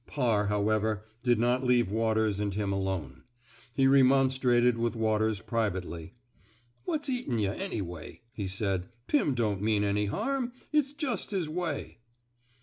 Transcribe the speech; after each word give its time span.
Parr, 0.07 0.47
however, 0.47 1.03
did 1.21 1.37
not 1.37 1.63
leave 1.63 1.91
Waters 1.91 2.39
and 2.39 2.55
him 2.55 2.73
alone. 2.73 3.21
He 3.71 3.85
remonstrated 3.85 4.75
with 4.79 4.95
Waters 4.95 5.41
privately. 5.41 6.15
*' 6.49 6.83
What's 6.85 7.07
eatin' 7.07 7.37
yuh, 7.37 7.51
anyway?" 7.51 8.21
he 8.41 8.47
said. 8.47 8.89
Pim 9.05 9.35
don't 9.35 9.61
mean 9.61 9.83
any 9.83 10.05
harm. 10.07 10.53
It's 10.71 10.93
just 10.93 11.29
his 11.29 11.47
way." 11.47 11.99